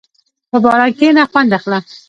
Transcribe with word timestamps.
په 0.49 0.57
باران 0.63 0.91
کښېنه، 0.97 1.23
خوند 1.31 1.51
اخله. 1.57 1.79